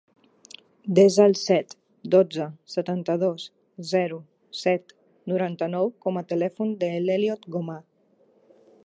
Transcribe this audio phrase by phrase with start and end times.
[0.99, 1.75] Desa el set,
[2.15, 3.45] dotze, setanta-dos,
[3.91, 4.17] zero,
[4.63, 4.97] set,
[5.33, 7.79] noranta-nou com a telèfon de l'Elliot Goma.